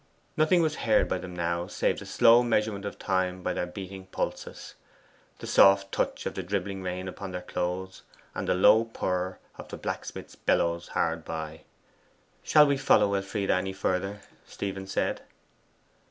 Nothing 0.35 0.63
was 0.63 0.77
heard 0.77 1.07
by 1.07 1.19
them 1.19 1.35
now 1.35 1.67
save 1.67 1.99
the 1.99 2.07
slow 2.07 2.41
measurement 2.41 2.85
of 2.85 2.97
time 2.97 3.43
by 3.43 3.53
their 3.53 3.67
beating 3.67 4.07
pulses, 4.07 4.73
the 5.37 5.45
soft 5.45 5.91
touch 5.91 6.25
of 6.25 6.33
the 6.33 6.41
dribbling 6.41 6.81
rain 6.81 7.07
upon 7.07 7.29
their 7.29 7.43
clothes, 7.43 8.01
and 8.33 8.47
the 8.47 8.55
low 8.55 8.83
purr 8.85 9.37
of 9.59 9.67
the 9.67 9.77
blacksmith's 9.77 10.35
bellows 10.35 10.87
hard 10.97 11.23
by. 11.23 11.61
'Shall 12.41 12.65
we 12.65 12.77
follow 12.77 13.13
Elfie 13.13 13.47
any 13.51 13.73
further?' 13.73 14.21
Stephen 14.43 14.87
said. 14.87 15.21